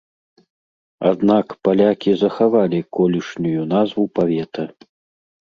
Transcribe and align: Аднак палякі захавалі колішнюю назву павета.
Аднак 1.09 1.47
палякі 1.67 2.11
захавалі 2.23 2.79
колішнюю 3.01 3.61
назву 3.75 4.03
павета. 4.19 4.63